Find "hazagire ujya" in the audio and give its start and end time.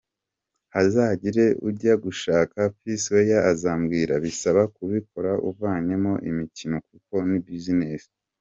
0.73-1.93